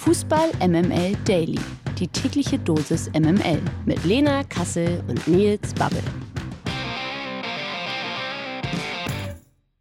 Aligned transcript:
Fußball 0.00 0.50
MML 0.66 1.14
Daily. 1.26 1.58
Die 1.98 2.08
tägliche 2.08 2.58
Dosis 2.58 3.10
MML 3.10 3.60
mit 3.84 4.02
Lena 4.06 4.42
Kassel 4.44 5.04
und 5.08 5.28
Nils 5.28 5.74
Babbel. 5.74 6.00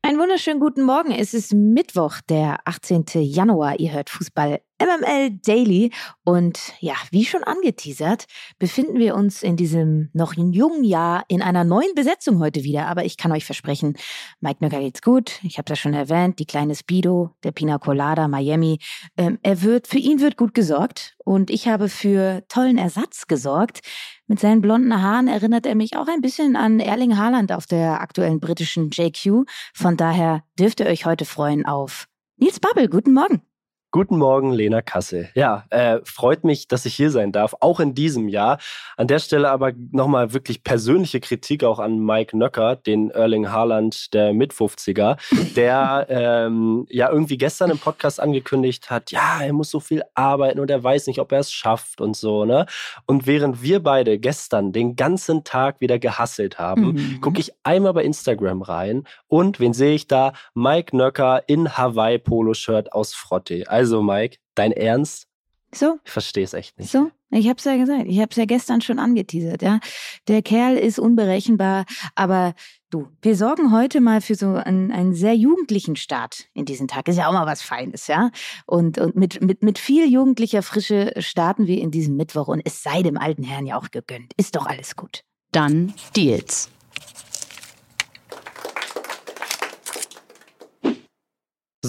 Einen 0.01 0.19
wunderschönen 0.19 0.59
guten 0.59 0.83
Morgen. 0.83 1.11
Es 1.11 1.33
ist 1.33 1.53
Mittwoch, 1.53 2.19
der 2.27 2.59
18. 2.65 3.05
Januar. 3.13 3.79
Ihr 3.79 3.93
hört 3.93 4.09
Fußball 4.09 4.59
MML 4.79 5.39
Daily. 5.46 5.91
Und 6.23 6.73
ja, 6.80 6.93
wie 7.12 7.25
schon 7.25 7.43
angeteasert, 7.43 8.25
befinden 8.57 8.98
wir 8.98 9.16
uns 9.16 9.44
in 9.44 9.57
diesem 9.57 10.09
noch 10.13 10.34
jungen 10.34 10.84
Jahr 10.84 11.23
in 11.27 11.41
einer 11.41 11.63
neuen 11.63 11.94
Besetzung 11.95 12.39
heute 12.39 12.63
wieder. 12.63 12.88
Aber 12.88 13.05
ich 13.05 13.18
kann 13.18 13.31
euch 13.31 13.45
versprechen, 13.45 13.98
Mike 14.39 14.63
Nöcker 14.63 14.80
geht's 14.80 15.02
gut. 15.02 15.39
Ich 15.44 15.57
habe 15.57 15.66
das 15.66 15.80
schon 15.80 15.94
erwähnt, 15.94 16.39
die 16.39 16.45
kleine 16.45 16.76
Speedo, 16.76 17.31
der 17.44 17.52
Pina 17.52 17.77
Colada, 17.77 18.27
Miami. 18.27 18.80
Ähm, 19.18 19.39
er 19.44 19.62
wird, 19.62 19.88
für 19.88 20.00
ihn 20.00 20.21
wird 20.21 20.38
gut 20.38 20.54
gesorgt. 20.54 21.16
Und 21.25 21.50
ich 21.52 21.67
habe 21.67 21.89
für 21.89 22.44
tollen 22.48 22.77
Ersatz 22.77 23.27
gesorgt. 23.27 23.81
Mit 24.27 24.39
seinen 24.39 24.61
blonden 24.61 25.02
Haaren 25.02 25.27
erinnert 25.27 25.66
er 25.66 25.75
mich 25.75 25.95
auch 25.95 26.08
ein 26.08 26.22
bisschen 26.22 26.55
an 26.55 26.80
Erling 26.80 27.17
Haaland 27.17 27.52
auf 27.52 27.66
der 27.66 28.02
aktuellen 28.02 28.39
britischen 28.39 28.89
JQ. 28.91 29.45
Von 29.73 29.98
daher 29.98 30.44
dürft 30.58 30.80
ihr 30.80 30.86
euch 30.86 31.05
heute 31.05 31.25
freuen 31.25 31.66
auf 31.66 32.08
Nils 32.38 32.59
Babbel. 32.59 32.88
Guten 32.88 33.14
Morgen. 33.14 33.48
Guten 33.91 34.20
Morgen, 34.20 34.52
Lena 34.53 34.84
Kassel. 34.84 35.29
Ja, 35.34 35.66
äh, 35.71 35.97
freut 36.03 36.43
mich, 36.43 36.67
dass 36.67 36.85
ich 36.85 36.93
hier 36.93 37.09
sein 37.09 37.31
darf, 37.31 37.55
auch 37.59 37.80
in 37.80 37.95
diesem 37.95 38.30
Jahr. 38.30 38.59
An 38.97 39.07
der 39.07 39.17
Stelle 39.17 39.49
aber 39.49 39.71
nochmal 39.91 40.31
wirklich 40.31 40.63
persönliche 40.63 41.20
Kritik 41.20 41.63
auch 41.63 41.80
an 41.80 41.97
Mike 41.97 42.38
Nöcker, 42.38 42.75
den 42.75 43.09
Erling 43.09 43.49
Haaland 43.49 44.13
der 44.13 44.31
Mit-50er, 44.33 45.17
der 45.55 46.05
ähm, 46.07 46.85
ja 46.91 47.09
irgendwie 47.09 47.39
gestern 47.39 47.71
im 47.71 47.80
Podcast 47.80 48.20
angekündigt 48.20 48.91
hat, 48.91 49.09
ja, 49.09 49.41
er 49.41 49.53
muss 49.53 49.71
so 49.71 49.80
viel 49.80 50.03
arbeiten 50.13 50.59
und 50.59 50.69
er 50.69 50.83
weiß 50.83 51.08
nicht, 51.08 51.19
ob 51.19 51.31
er 51.31 51.39
es 51.39 51.52
schafft 51.52 51.99
und 51.99 52.16
so, 52.16 52.45
ne? 52.45 52.67
Und 53.08 53.25
während 53.25 53.64
wir 53.64 53.81
beide 53.81 54.19
gestern 54.19 54.71
den 54.71 54.97
ganzen 54.97 55.44
Tag 55.44 55.81
wieder 55.81 55.97
gehasselt 55.97 56.59
haben, 56.59 56.92
mhm. 56.92 57.21
gucke 57.21 57.39
ich 57.39 57.53
einmal 57.64 57.94
bei 57.94 58.03
Instagram 58.03 58.61
rein 58.61 59.08
und 59.27 59.59
wen 59.59 59.73
sehe 59.73 59.95
ich 59.95 60.05
da? 60.05 60.33
Mike 60.53 60.95
Nöcker 60.95 61.42
in 61.47 61.75
Hawaii-Polo-Shirt 61.75 62.94
aus 62.94 63.16
Frotte 63.16 63.66
also, 63.80 64.02
Mike, 64.02 64.35
dein 64.55 64.73
Ernst? 64.73 65.25
So. 65.73 65.99
Ich 66.03 66.11
verstehe 66.11 66.44
es 66.44 66.53
echt 66.53 66.77
nicht. 66.77 66.91
So, 66.91 67.11
ich 67.30 67.47
habe 67.47 67.59
es 67.59 67.63
ja 67.63 67.77
gesagt. 67.77 68.08
Ich 68.08 68.19
habe 68.19 68.27
es 68.30 68.36
ja 68.36 68.44
gestern 68.44 68.81
schon 68.81 68.99
angeteasert. 68.99 69.61
Ja, 69.61 69.80
der 70.27 70.41
Kerl 70.41 70.75
ist 70.75 70.99
unberechenbar, 70.99 71.86
aber 72.13 72.55
du, 72.89 73.08
wir 73.21 73.38
sorgen 73.38 73.71
heute 73.71 74.02
mal 74.02 74.19
für 74.19 74.36
so 74.36 74.55
einen, 74.55 74.91
einen 74.91 75.13
sehr 75.13 75.33
jugendlichen 75.33 75.95
Start 75.95 76.49
in 76.53 76.66
diesen 76.66 76.89
Tag. 76.89 77.08
Ist 77.08 77.16
ja 77.16 77.30
auch 77.30 77.31
mal 77.33 77.45
was 77.45 77.61
Feines, 77.61 78.08
ja. 78.08 78.31
Und, 78.66 78.97
und 78.97 79.16
mit, 79.16 79.41
mit, 79.41 79.63
mit 79.63 79.80
viel 79.80 80.11
jugendlicher 80.11 80.61
Frische 80.61 81.14
starten 81.19 81.66
wir 81.66 81.80
in 81.80 81.89
diesem 81.89 82.17
Mittwoch 82.17 82.49
und 82.49 82.61
es 82.66 82.83
sei 82.83 83.02
dem 83.02 83.17
alten 83.17 83.43
Herrn 83.43 83.66
ja 83.66 83.77
auch 83.77 83.91
gegönnt. 83.91 84.33
Ist 84.36 84.58
doch 84.58 84.66
alles 84.66 84.97
gut. 84.97 85.23
Dann 85.53 85.93
Deals. 86.17 86.69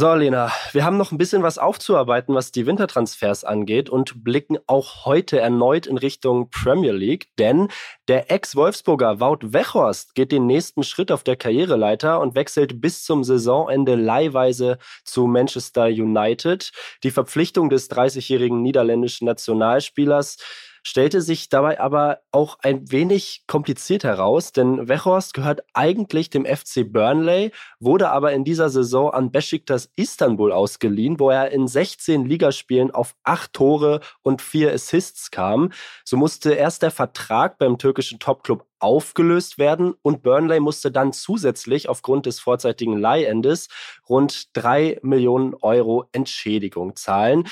So, 0.00 0.14
Lena, 0.14 0.50
wir 0.72 0.86
haben 0.86 0.96
noch 0.96 1.12
ein 1.12 1.18
bisschen 1.18 1.42
was 1.42 1.58
aufzuarbeiten, 1.58 2.34
was 2.34 2.52
die 2.52 2.64
Wintertransfers 2.64 3.44
angeht 3.44 3.90
und 3.90 4.24
blicken 4.24 4.56
auch 4.66 5.04
heute 5.04 5.38
erneut 5.38 5.86
in 5.86 5.98
Richtung 5.98 6.48
Premier 6.48 6.92
League, 6.92 7.26
denn 7.38 7.68
der 8.08 8.30
Ex-Wolfsburger 8.30 9.20
Wout 9.20 9.52
Weghorst 9.52 10.14
geht 10.14 10.32
den 10.32 10.46
nächsten 10.46 10.84
Schritt 10.84 11.12
auf 11.12 11.22
der 11.22 11.36
Karriereleiter 11.36 12.18
und 12.18 12.34
wechselt 12.34 12.80
bis 12.80 13.04
zum 13.04 13.24
Saisonende 13.24 13.94
leihweise 13.94 14.78
zu 15.04 15.26
Manchester 15.26 15.84
United. 15.84 16.72
Die 17.04 17.10
Verpflichtung 17.10 17.68
des 17.68 17.90
30-jährigen 17.90 18.62
niederländischen 18.62 19.26
Nationalspielers 19.26 20.38
stellte 20.82 21.22
sich 21.22 21.48
dabei 21.48 21.80
aber 21.80 22.20
auch 22.32 22.58
ein 22.62 22.90
wenig 22.90 23.44
kompliziert 23.46 24.04
heraus, 24.04 24.52
denn 24.52 24.88
Weghorst 24.88 25.34
gehört 25.34 25.62
eigentlich 25.74 26.30
dem 26.30 26.44
FC 26.44 26.90
Burnley, 26.90 27.52
wurde 27.78 28.10
aber 28.10 28.32
in 28.32 28.44
dieser 28.44 28.70
Saison 28.70 29.10
an 29.10 29.30
Besiktas 29.30 29.90
Istanbul 29.96 30.52
ausgeliehen, 30.52 31.18
wo 31.20 31.30
er 31.30 31.50
in 31.50 31.68
16 31.68 32.24
Ligaspielen 32.26 32.90
auf 32.90 33.14
acht 33.24 33.52
Tore 33.52 34.00
und 34.22 34.42
vier 34.42 34.72
Assists 34.72 35.30
kam. 35.30 35.72
So 36.04 36.16
musste 36.16 36.52
erst 36.52 36.82
der 36.82 36.90
Vertrag 36.90 37.58
beim 37.58 37.78
türkischen 37.78 38.18
Topclub 38.18 38.66
aufgelöst 38.78 39.58
werden 39.58 39.94
und 40.02 40.22
Burnley 40.22 40.58
musste 40.60 40.90
dann 40.90 41.12
zusätzlich 41.12 41.88
aufgrund 41.88 42.26
des 42.26 42.40
vorzeitigen 42.40 42.96
Leihendes 42.96 43.68
rund 44.08 44.56
drei 44.56 44.98
Millionen 45.02 45.54
Euro 45.54 46.06
Entschädigung 46.12 46.96
zahlen. 46.96 47.46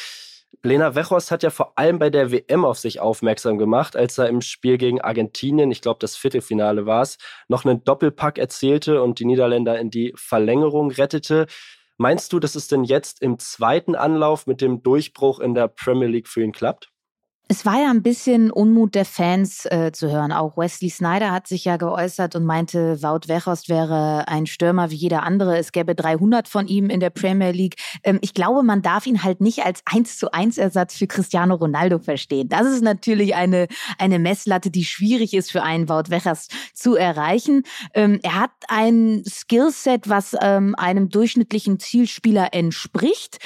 Lena 0.62 0.94
Wechhorst 0.94 1.30
hat 1.30 1.42
ja 1.42 1.50
vor 1.50 1.78
allem 1.78 1.98
bei 1.98 2.10
der 2.10 2.32
WM 2.32 2.64
auf 2.64 2.78
sich 2.78 3.00
aufmerksam 3.00 3.58
gemacht, 3.58 3.96
als 3.96 4.18
er 4.18 4.28
im 4.28 4.40
Spiel 4.40 4.76
gegen 4.76 5.00
Argentinien, 5.00 5.70
ich 5.70 5.80
glaube 5.80 5.98
das 6.00 6.16
Viertelfinale 6.16 6.84
war 6.84 7.02
es, 7.02 7.18
noch 7.46 7.64
einen 7.64 7.84
Doppelpack 7.84 8.38
erzählte 8.38 9.02
und 9.02 9.20
die 9.20 9.24
Niederländer 9.24 9.78
in 9.78 9.90
die 9.90 10.12
Verlängerung 10.16 10.90
rettete. 10.90 11.46
Meinst 11.96 12.32
du, 12.32 12.40
dass 12.40 12.54
es 12.54 12.68
denn 12.68 12.84
jetzt 12.84 13.22
im 13.22 13.38
zweiten 13.38 13.94
Anlauf 13.94 14.46
mit 14.46 14.60
dem 14.60 14.82
Durchbruch 14.82 15.38
in 15.40 15.54
der 15.54 15.68
Premier 15.68 16.08
League 16.08 16.28
für 16.28 16.42
ihn 16.42 16.52
klappt? 16.52 16.90
Es 17.50 17.64
war 17.64 17.80
ja 17.80 17.88
ein 17.88 18.02
bisschen 18.02 18.50
Unmut 18.50 18.94
der 18.94 19.06
Fans 19.06 19.64
äh, 19.64 19.90
zu 19.90 20.12
hören. 20.12 20.32
Auch 20.32 20.58
Wesley 20.58 20.90
Snyder 20.90 21.32
hat 21.32 21.46
sich 21.46 21.64
ja 21.64 21.78
geäußert 21.78 22.36
und 22.36 22.44
meinte, 22.44 23.02
Wout 23.02 23.26
Weghorst 23.26 23.70
wäre 23.70 24.28
ein 24.28 24.44
Stürmer 24.44 24.90
wie 24.90 24.96
jeder 24.96 25.22
andere. 25.22 25.56
Es 25.56 25.72
gäbe 25.72 25.94
300 25.94 26.46
von 26.46 26.68
ihm 26.68 26.90
in 26.90 27.00
der 27.00 27.08
Premier 27.08 27.52
League. 27.52 27.76
Ähm, 28.04 28.18
ich 28.20 28.34
glaube, 28.34 28.62
man 28.62 28.82
darf 28.82 29.06
ihn 29.06 29.24
halt 29.24 29.40
nicht 29.40 29.64
als 29.64 29.80
1 29.86 30.18
zu 30.18 30.30
1 30.30 30.58
Ersatz 30.58 30.98
für 30.98 31.06
Cristiano 31.06 31.54
Ronaldo 31.54 31.98
verstehen. 32.00 32.50
Das 32.50 32.66
ist 32.66 32.82
natürlich 32.82 33.34
eine, 33.34 33.66
eine 33.96 34.18
Messlatte, 34.18 34.70
die 34.70 34.84
schwierig 34.84 35.32
ist 35.32 35.50
für 35.50 35.62
einen 35.62 35.88
Wout 35.88 36.10
Weghorst 36.10 36.52
zu 36.74 36.96
erreichen. 36.96 37.62
Ähm, 37.94 38.20
er 38.22 38.40
hat 38.40 38.50
ein 38.68 39.22
Skillset, 39.26 40.06
was 40.06 40.36
ähm, 40.42 40.74
einem 40.76 41.08
durchschnittlichen 41.08 41.78
Zielspieler 41.80 42.52
entspricht. 42.52 43.38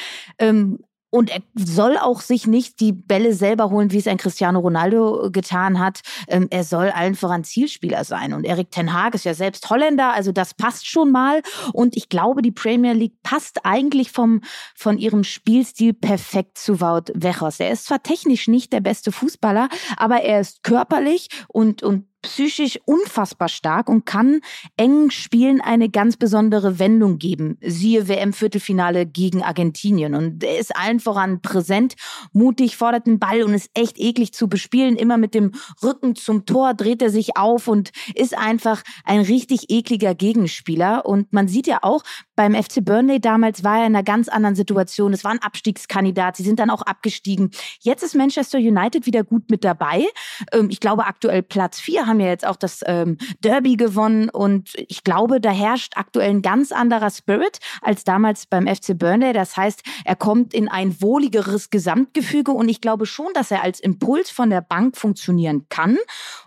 Und 1.13 1.29
er 1.29 1.43
soll 1.55 1.99
auch 1.99 2.23
sich 2.23 2.47
nicht 2.47 2.81
die 2.81 2.93
Bälle 2.93 3.35
selber 3.35 3.69
holen, 3.69 3.93
wie 3.93 3.99
es 3.99 4.07
ein 4.07 4.17
Cristiano 4.17 4.61
Ronaldo 4.61 5.29
getan 5.31 5.79
hat. 5.79 6.01
Ähm, 6.27 6.49
er 6.51 6.65
soll 6.65 6.89
allen 6.89 7.15
voran 7.15 7.45
Zielspieler 7.45 8.05
sein. 8.05 8.33
Und 8.33 8.45
Erik 8.45 8.71
Ten 8.71 8.95
Haag 8.95 9.15
ist 9.15 9.25
ja 9.25 9.35
selbst 9.35 9.69
Holländer, 9.69 10.15
also 10.15 10.33
das 10.33 10.55
passt 10.55 10.87
schon 10.87 11.13
mal. 11.13 11.43
Und 11.75 11.99
ich 11.99 12.09
glaube, 12.09 12.41
die 12.41 12.51
Premier 12.51 12.95
League 12.95 13.23
passt 13.23 13.67
eigentlich 13.67 14.11
vom, 14.11 14.41
von 14.75 14.97
ihrem 14.97 15.23
Spielstil 15.23 15.93
perfekt 15.93 16.57
zu 16.57 16.81
Wout 16.81 17.13
Wechers. 17.15 17.61
Er 17.61 17.73
ist 17.73 17.85
zwar 17.85 18.03
technisch 18.03 18.49
nicht 18.49 18.73
der 18.73 18.81
beste 18.81 19.13
Fußballer, 19.13 19.69
aber 19.99 20.23
er 20.23 20.41
ist 20.41 20.63
körperlich 20.63 21.29
und, 21.49 21.83
und 21.83 22.07
psychisch 22.23 22.79
unfassbar 22.85 23.49
stark 23.49 23.89
und 23.89 24.07
kann 24.07 24.41
engen 24.77 25.11
Spielen 25.11 25.61
eine 25.61 25.89
ganz 25.89 26.17
besondere 26.17 26.79
Wendung 26.79 27.19
geben. 27.19 27.59
Siehe 27.61 28.09
WM-Viertelfinale 28.09 29.07
gegen 29.07 29.43
Argentinien. 29.43 30.15
Und 30.15 30.45
er 30.45 30.59
ist 30.59 30.75
allen 30.77 31.01
voran 31.01 31.43
präsent, 31.43 31.95
mutig, 32.33 32.77
fordert 32.77 33.07
den 33.07 33.19
Ball 33.19 33.43
und 33.43 33.55
ist 33.55 33.71
echt 33.75 33.99
eklig 33.99 34.33
zu 34.33 34.49
bespielen. 34.49 34.97
Immer 34.97 35.19
mit 35.19 35.35
dem 35.35 35.53
Rücken 35.83 36.15
zum 36.15 36.47
Tor 36.47 36.75
dreht 36.75 37.03
er 37.03 37.11
sich 37.11 37.37
auf 37.37 37.69
und 37.69 37.91
ist 38.15 38.37
einfach 38.37 38.83
ein 39.05 39.21
richtig 39.21 39.71
ekliger 39.71 40.15
Gegenspieler. 40.15 41.05
Und 41.05 41.33
man 41.33 41.49
sieht 41.49 41.67
ja 41.67 41.81
auch, 41.83 42.03
beim 42.35 42.55
FC 42.55 42.85
Burnley 42.85 43.21
damals 43.21 43.63
war 43.63 43.81
er 43.81 43.87
in 43.87 43.95
einer 43.95 44.03
ganz 44.03 44.29
anderen 44.29 44.55
Situation. 44.55 45.13
Es 45.13 45.25
war 45.25 45.33
ein 45.33 45.43
Abstiegskandidat. 45.43 46.37
Sie 46.37 46.43
sind 46.43 46.59
dann 46.59 46.71
auch 46.71 46.83
abgestiegen. 46.83 47.51
Jetzt 47.81 48.03
ist 48.03 48.15
Manchester 48.15 48.59
United 48.59 49.07
wieder 49.07 49.23
gut 49.23 49.51
mit 49.51 49.65
dabei. 49.65 50.07
Ähm, 50.53 50.69
ich 50.71 50.81
glaube 50.81 51.07
aktuell 51.07 51.43
Platz 51.43 51.81
vier 51.81 52.07
haben 52.07 52.21
ja 52.21 52.29
jetzt 52.29 52.47
auch 52.47 52.57
das 52.57 52.81
ähm, 52.87 53.19
Derby 53.41 53.77
gewonnen 53.77 54.29
und 54.31 54.71
ich 54.75 55.05
glaube, 55.05 55.41
da 55.41 55.51
herrscht 55.51 55.93
aktuell 55.97 56.31
ein 56.31 56.43
ganz 56.43 56.73
anderer 56.73 57.11
Spirit 57.11 57.59
als 57.83 58.05
damals 58.05 58.47
beim 58.47 58.67
FC 58.67 58.99
Burnley. 58.99 59.33
Das 59.33 59.57
heißt, 59.57 59.83
er 60.05 60.17
kommt 60.17 60.55
in 60.55 60.69
ein 60.69 61.01
wohligeres 61.01 61.71
Gesamtgefüge 61.71 62.53
und 62.53 62.69
ich 62.69 62.81
glaube 62.81 63.07
schon, 63.07 63.33
dass 63.35 63.51
er 63.51 63.63
als 63.63 63.81
Impuls 63.81 64.31
von 64.31 64.51
der 64.51 64.63
Bank 64.63 64.97
funktionieren 64.97 65.67
kann 65.69 65.99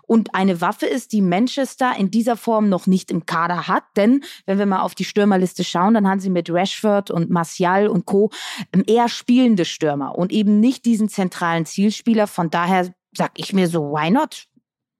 und 0.02 0.34
eine 0.34 0.60
Waffe 0.60 0.86
ist, 0.86 1.12
die 1.12 1.22
Manchester 1.22 1.94
in 1.96 2.10
dieser 2.10 2.36
Form 2.36 2.68
noch 2.68 2.86
nicht 2.86 3.10
im 3.10 3.26
Kader 3.26 3.68
hat. 3.68 3.84
Denn 3.96 4.24
wenn 4.46 4.58
wir 4.58 4.66
mal 4.66 4.80
auf 4.80 4.94
die 4.94 5.04
Stürmerliste 5.04 5.64
schauen, 5.64 5.75
dann 5.94 6.08
haben 6.08 6.20
sie 6.20 6.30
mit 6.30 6.50
Rashford 6.50 7.10
und 7.10 7.30
Martial 7.30 7.88
und 7.88 8.06
Co. 8.06 8.30
Ähm, 8.72 8.84
eher 8.86 9.08
spielende 9.08 9.64
Stürmer 9.64 10.16
und 10.16 10.32
eben 10.32 10.60
nicht 10.60 10.84
diesen 10.84 11.08
zentralen 11.08 11.66
Zielspieler. 11.66 12.26
Von 12.26 12.50
daher 12.50 12.92
sag 13.16 13.32
ich 13.36 13.52
mir 13.52 13.68
so, 13.68 13.92
why 13.92 14.10
not? 14.10 14.46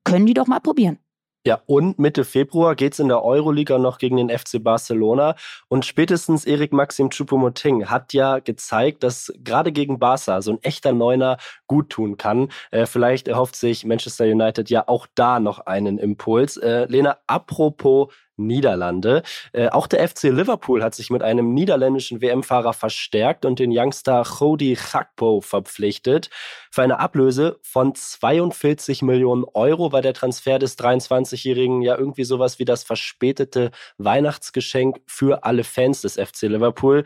können 0.06 0.24
die 0.26 0.34
doch 0.34 0.46
mal 0.46 0.60
probieren. 0.60 0.98
Ja, 1.44 1.60
und 1.66 2.00
Mitte 2.00 2.24
Februar 2.24 2.74
geht 2.74 2.94
es 2.94 2.98
in 2.98 3.06
der 3.06 3.22
Euroliga 3.22 3.78
noch 3.78 3.98
gegen 3.98 4.16
den 4.16 4.36
FC 4.36 4.60
Barcelona. 4.60 5.36
Und 5.68 5.84
spätestens 5.84 6.44
Erik 6.44 6.72
Maxim 6.72 7.08
Choupo-Moting 7.08 7.86
hat 7.86 8.12
ja 8.14 8.40
gezeigt, 8.40 9.04
dass 9.04 9.32
gerade 9.44 9.70
gegen 9.70 10.00
Barca 10.00 10.42
so 10.42 10.50
ein 10.50 10.62
echter 10.62 10.92
Neuner 10.92 11.36
gut 11.68 11.90
tun 11.90 12.16
kann. 12.16 12.48
Äh, 12.72 12.86
vielleicht 12.86 13.28
erhofft 13.28 13.54
sich 13.54 13.84
Manchester 13.84 14.24
United 14.24 14.70
ja 14.70 14.88
auch 14.88 15.06
da 15.14 15.38
noch 15.38 15.60
einen 15.60 15.98
Impuls. 15.98 16.56
Äh, 16.56 16.86
Lena, 16.86 17.18
apropos 17.28 18.12
Niederlande. 18.36 19.22
Äh, 19.52 19.68
auch 19.68 19.86
der 19.86 20.06
FC 20.06 20.24
Liverpool 20.24 20.82
hat 20.82 20.94
sich 20.94 21.10
mit 21.10 21.22
einem 21.22 21.54
niederländischen 21.54 22.20
WM-Fahrer 22.20 22.72
verstärkt 22.72 23.44
und 23.44 23.58
den 23.58 23.70
Youngster 23.72 24.22
Jody 24.38 24.76
Gakpo 24.76 25.40
verpflichtet. 25.40 26.30
Für 26.70 26.82
eine 26.82 26.98
Ablöse 26.98 27.58
von 27.62 27.94
42 27.94 29.02
Millionen 29.02 29.44
Euro 29.44 29.92
war 29.92 30.02
der 30.02 30.14
Transfer 30.14 30.58
des 30.58 30.78
23-Jährigen 30.78 31.82
ja 31.82 31.98
irgendwie 31.98 32.24
sowas 32.24 32.58
wie 32.58 32.64
das 32.64 32.84
verspätete 32.84 33.70
Weihnachtsgeschenk 33.98 35.00
für 35.06 35.44
alle 35.44 35.64
Fans 35.64 36.02
des 36.02 36.14
FC 36.14 36.42
Liverpool. 36.42 37.04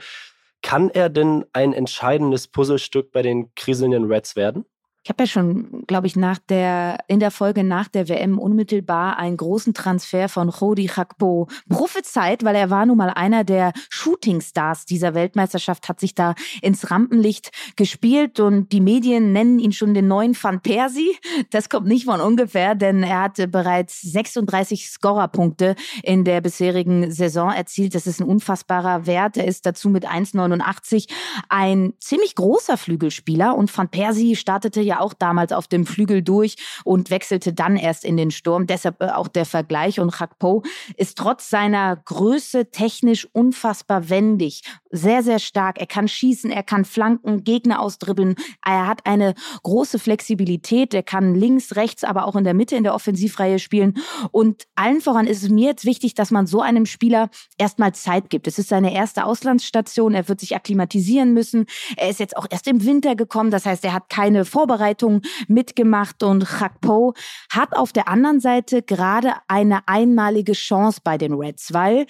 Kann 0.63 0.91
er 0.91 1.09
denn 1.09 1.45
ein 1.53 1.73
entscheidendes 1.73 2.49
Puzzlestück 2.49 3.13
bei 3.13 3.23
den 3.23 3.55
kriselnden 3.55 4.05
Reds 4.05 4.37
werden? 4.37 4.67
Ich 5.03 5.09
habe 5.09 5.23
ja 5.23 5.27
schon, 5.27 5.87
glaube 5.87 6.07
ich, 6.07 6.15
nach 6.15 6.37
der, 6.37 6.99
in 7.09 7.21
der 7.21 7.31
Folge 7.31 7.65
nach 7.65 7.89
der 7.89 8.11
WM 8.11 8.39
unmittelbar 8.39 9.17
einen 9.17 9.39
großen 9.39 9.73
Transfer 9.73 10.29
von 10.29 10.51
Rodi 10.51 10.89
Chakpo 10.89 11.49
prophezeit, 11.71 12.45
weil 12.45 12.55
er 12.55 12.69
war 12.69 12.85
nun 12.85 12.99
mal 12.99 13.09
einer 13.09 13.43
der 13.43 13.73
Shootingstars 13.89 14.85
dieser 14.85 15.15
Weltmeisterschaft, 15.15 15.89
hat 15.89 16.01
sich 16.01 16.15
da 16.15 16.35
ins 16.61 16.91
Rampenlicht 16.91 17.51
gespielt 17.77 18.41
und 18.41 18.73
die 18.73 18.83
Medien 18.83 19.33
nennen 19.33 19.59
ihn 19.59 19.73
schon 19.73 19.95
den 19.95 20.07
neuen 20.07 20.37
Van 20.39 20.61
Persie. 20.61 21.17
Das 21.49 21.71
kommt 21.71 21.87
nicht 21.87 22.05
von 22.05 22.21
ungefähr, 22.21 22.75
denn 22.75 23.03
er 23.03 23.23
hatte 23.23 23.49
bereits 23.49 24.03
36 24.03 24.91
Scorerpunkte 24.91 25.77
in 26.03 26.25
der 26.25 26.43
bisherigen 26.43 27.11
Saison 27.11 27.51
erzielt. 27.51 27.95
Das 27.95 28.07
ist 28.07 28.21
ein 28.21 28.29
unfassbarer 28.29 29.07
Wert. 29.07 29.39
Er 29.39 29.47
ist 29.47 29.65
dazu 29.65 29.89
mit 29.89 30.07
1,89 30.07 31.09
ein 31.49 31.95
ziemlich 32.01 32.35
großer 32.35 32.77
Flügelspieler 32.77 33.57
und 33.57 33.75
Van 33.75 33.89
Persie 33.89 34.37
startete 34.37 34.83
ja 34.83 34.90
auch 34.99 35.15
damals 35.15 35.53
auf 35.53 35.69
dem 35.69 35.87
Flügel 35.87 36.23
durch 36.23 36.57
und 36.85 37.11
wechselte 37.11 37.53
dann 37.53 37.77
erst 37.77 38.05
in 38.05 38.17
den 38.17 38.31
Sturm. 38.31 38.67
Deshalb 38.67 39.01
äh, 39.01 39.11
auch 39.11 39.29
der 39.29 39.47
Vergleich. 39.47 40.01
Und 40.01 40.13
Chakpo 40.13 40.63
ist 40.97 41.17
trotz 41.17 41.49
seiner 41.51 41.97
Größe 41.97 42.71
technisch 42.71 43.29
unfassbar 43.33 44.09
wendig, 44.09 44.63
sehr, 44.91 45.23
sehr 45.23 45.39
stark. 45.39 45.79
Er 45.79 45.87
kann 45.87 46.09
schießen, 46.09 46.51
er 46.51 46.63
kann 46.63 46.85
flanken, 46.85 47.45
Gegner 47.45 47.81
ausdribbeln. 47.81 48.35
Er 48.65 48.87
hat 48.87 49.07
eine 49.07 49.35
große 49.63 49.99
Flexibilität. 49.99 50.95
Er 50.95 51.03
kann 51.03 51.35
links, 51.35 51.77
rechts, 51.77 52.03
aber 52.03 52.27
auch 52.27 52.35
in 52.35 52.45
der 52.45 52.55
Mitte 52.55 52.77
in 52.77 52.83
der 52.83 52.95
Offensivreihe 52.95 53.59
spielen. 53.59 53.99
Und 54.33 54.65
allen 54.75 55.01
voran 55.01 55.27
ist 55.27 55.43
es 55.43 55.49
mir 55.49 55.69
jetzt 55.69 55.85
wichtig, 55.85 56.15
dass 56.15 56.31
man 56.31 56.47
so 56.47 56.61
einem 56.61 56.87
Spieler 56.87 57.31
erstmal 57.59 57.95
Zeit 57.95 58.31
gibt. 58.31 58.47
Es 58.49 58.59
ist 58.59 58.69
seine 58.69 58.93
erste 58.93 59.25
Auslandsstation. 59.25 60.15
Er 60.15 60.29
wird 60.29 60.41
sich 60.41 60.57
akklimatisieren 60.57 61.33
müssen. 61.33 61.67
Er 61.97 62.11
ist 62.11 62.21
jetzt 62.21 62.37
auch 62.37 62.47
erst 62.51 62.67
im 62.67 62.85
Winter 62.85 63.15
gekommen. 63.15 63.51
Das 63.51 63.67
heißt, 63.67 63.85
er 63.85 63.93
hat 63.93 64.09
keine 64.09 64.45
Vorbereitung 64.45 64.80
Vorbereitung 64.81 65.21
mitgemacht 65.47 66.23
und 66.23 66.45
Chakpo 66.47 67.15
hat 67.51 67.77
auf 67.77 67.93
der 67.93 68.09
anderen 68.09 68.41
Seite 68.41 68.83
gerade 68.83 69.35
eine 69.47 69.87
einmalige 69.87 70.53
Chance 70.53 71.01
bei 71.05 71.19
den 71.19 71.35
Reds, 71.35 71.75
weil 71.75 72.07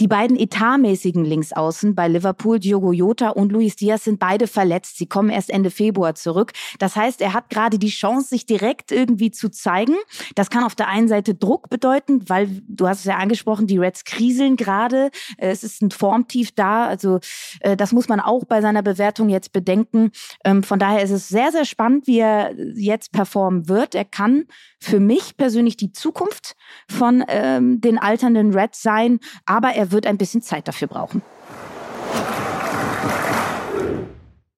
die 0.00 0.08
beiden 0.08 0.36
etatmäßigen 0.36 1.24
Linksaußen 1.24 1.94
bei 1.94 2.08
Liverpool, 2.08 2.58
Diogo 2.58 2.92
Jota 2.92 3.30
und 3.30 3.52
Luis 3.52 3.76
Diaz, 3.76 4.04
sind 4.04 4.18
beide 4.18 4.46
verletzt. 4.46 4.98
Sie 4.98 5.06
kommen 5.06 5.30
erst 5.30 5.50
Ende 5.50 5.70
Februar 5.70 6.14
zurück. 6.14 6.52
Das 6.78 6.96
heißt, 6.96 7.20
er 7.20 7.32
hat 7.32 7.48
gerade 7.48 7.78
die 7.78 7.88
Chance, 7.88 8.28
sich 8.30 8.46
direkt 8.46 8.90
irgendwie 8.90 9.30
zu 9.30 9.50
zeigen. 9.50 9.94
Das 10.34 10.50
kann 10.50 10.64
auf 10.64 10.74
der 10.74 10.88
einen 10.88 11.06
Seite 11.06 11.34
Druck 11.34 11.70
bedeuten, 11.70 12.28
weil 12.28 12.48
du 12.66 12.88
hast 12.88 13.00
es 13.00 13.04
ja 13.04 13.16
angesprochen, 13.16 13.66
die 13.66 13.78
Reds 13.78 14.04
kriseln 14.04 14.56
gerade. 14.56 15.10
Es 15.38 15.62
ist 15.62 15.80
ein 15.82 15.90
Formtief 15.90 16.52
da. 16.52 16.86
Also 16.86 17.20
äh, 17.60 17.76
das 17.76 17.92
muss 17.92 18.08
man 18.08 18.18
auch 18.20 18.44
bei 18.44 18.60
seiner 18.60 18.82
Bewertung 18.82 19.28
jetzt 19.28 19.52
bedenken. 19.52 20.10
Ähm, 20.44 20.62
von 20.64 20.78
daher 20.78 21.02
ist 21.02 21.10
es 21.10 21.28
sehr, 21.28 21.52
sehr 21.52 21.64
spannend, 21.64 22.06
wie 22.06 22.18
er 22.18 22.52
jetzt 22.74 23.12
performen 23.12 23.68
wird. 23.68 23.94
Er 23.94 24.04
kann 24.04 24.46
für 24.80 25.00
mich 25.00 25.36
persönlich 25.36 25.76
die 25.76 25.92
Zukunft 25.92 26.56
von 26.88 27.24
ähm, 27.28 27.80
den 27.80 27.98
alternden 27.98 28.52
Reds 28.52 28.82
sein, 28.82 29.18
aber 29.46 29.70
er 29.70 29.83
wird 29.92 30.06
ein 30.06 30.18
bisschen 30.18 30.42
Zeit 30.42 30.68
dafür 30.68 30.88
brauchen. 30.88 31.22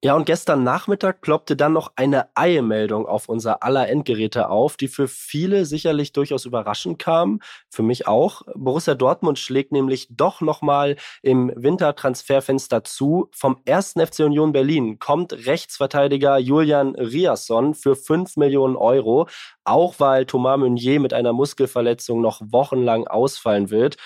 Ja, 0.03 0.15
und 0.15 0.25
gestern 0.25 0.63
Nachmittag 0.63 1.21
ploppte 1.21 1.55
dann 1.55 1.73
noch 1.73 1.91
eine 1.95 2.27
Eilmeldung 2.35 3.07
auf 3.07 3.27
unser 3.27 3.63
aller 3.63 3.89
Endgeräte 3.89 4.47
auf, 4.47 4.77
die 4.77 4.87
für 4.87 5.07
viele 5.07 5.65
sicherlich 5.65 6.13
durchaus 6.13 6.45
überraschend 6.45 6.99
kam, 6.99 7.41
für 7.69 7.81
mich 7.81 8.07
auch. 8.07 8.43
Borussia 8.53 8.93
Dortmund 8.93 9.39
schlägt 9.39 9.71
nämlich 9.71 10.07
doch 10.11 10.39
nochmal 10.39 10.97
im 11.23 11.51
Wintertransferfenster 11.55 12.83
zu. 12.83 13.29
Vom 13.33 13.57
1. 13.67 13.95
FC 13.99 14.19
Union 14.19 14.51
Berlin 14.51 14.99
kommt 14.99 15.33
Rechtsverteidiger 15.33 16.37
Julian 16.37 16.93
Riasson 16.93 17.73
für 17.73 17.95
5 17.95 18.37
Millionen 18.37 18.75
Euro, 18.75 19.27
auch 19.65 19.95
weil 19.97 20.27
Thomas 20.27 20.59
Meunier 20.59 20.99
mit 20.99 21.11
einer 21.11 21.33
Muskelverletzung 21.33 22.21
noch 22.21 22.39
wochenlang 22.45 23.07
ausfallen 23.07 23.71
wird. 23.71 23.97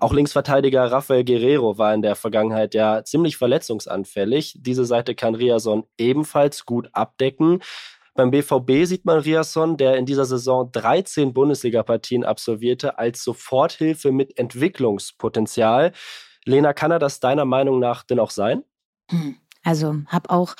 Auch 0.00 0.14
Linksverteidiger 0.14 0.90
Rafael 0.90 1.24
Guerrero 1.24 1.76
war 1.76 1.92
in 1.92 2.00
der 2.00 2.14
Vergangenheit 2.14 2.72
ja 2.74 3.04
ziemlich 3.04 3.36
verletzungsanfällig. 3.36 4.54
Diese 4.56 4.86
Seite 4.86 5.14
kann 5.14 5.34
Riason 5.34 5.84
ebenfalls 5.98 6.64
gut 6.64 6.88
abdecken. 6.94 7.62
Beim 8.14 8.30
BVB 8.30 8.86
sieht 8.86 9.04
man 9.04 9.18
Riasson, 9.18 9.76
der 9.76 9.98
in 9.98 10.06
dieser 10.06 10.24
Saison 10.24 10.72
13 10.72 11.34
Bundesliga-Partien 11.34 12.24
absolvierte, 12.24 12.98
als 12.98 13.22
Soforthilfe 13.22 14.10
mit 14.10 14.38
Entwicklungspotenzial. 14.38 15.92
Lena, 16.46 16.72
kann 16.72 16.90
er 16.90 16.98
das 16.98 17.20
deiner 17.20 17.44
Meinung 17.44 17.78
nach 17.78 18.02
denn 18.02 18.20
auch 18.20 18.30
sein? 18.30 18.64
Hm, 19.10 19.36
also, 19.64 19.96
habe 20.06 20.30
auch 20.30 20.54